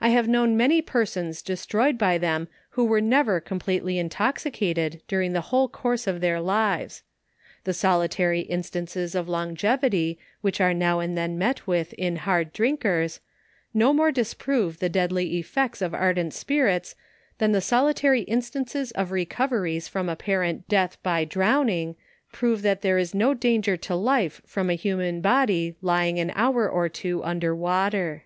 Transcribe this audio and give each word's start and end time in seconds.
I 0.00 0.10
have 0.10 0.28
known 0.28 0.56
many 0.56 0.80
persons 0.80 1.42
destroyed 1.42 1.98
by 1.98 2.16
them, 2.16 2.46
who 2.78 2.84
were 2.84 3.00
never 3.00 3.40
com 3.40 3.58
pletely 3.58 3.96
intoxicated 3.96 5.02
during 5.08 5.32
the 5.32 5.40
whole 5.50 5.68
course 5.68 6.06
of 6.06 6.20
their 6.20 6.40
lives. 6.40 7.02
The 7.64 7.74
solitary 7.74 8.42
instances 8.42 9.16
of 9.16 9.28
longevity 9.28 10.16
which 10.42 10.60
are 10.60 10.72
now 10.72 11.00
and 11.00 11.18
then 11.18 11.36
met 11.38 11.66
with 11.66 11.92
in 11.94 12.18
hard 12.18 12.52
drinkers, 12.52 13.18
no 13.74 13.92
more 13.92 14.12
disprove 14.12 14.78
the 14.78 14.88
deadly 14.88 15.38
effects 15.38 15.82
of 15.82 15.92
ardent 15.92 16.34
spirits, 16.34 16.94
than 17.38 17.50
the 17.50 17.60
solitary 17.60 18.20
instances 18.20 18.92
of 18.92 19.10
recoveries 19.10 19.88
from 19.88 20.08
apparent 20.08 20.68
death 20.68 21.02
by 21.02 21.24
drowning, 21.24 21.96
prove 22.30 22.62
that 22.62 22.82
there 22.82 22.96
is 22.96 23.12
no 23.12 23.34
danger 23.34 23.76
to 23.76 23.96
life 23.96 24.40
from 24.46 24.70
a 24.70 24.74
human 24.74 25.20
body 25.20 25.74
lying 25.82 26.20
an 26.20 26.30
hour 26.36 26.70
or 26.70 26.88
two 26.88 27.24
under 27.24 27.56
water. 27.56 28.22